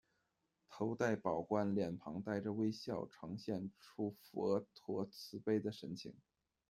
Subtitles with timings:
[0.67, 6.15] 头戴宝冠，脸庞带着微笑，呈现出佛陀慈悲的神情。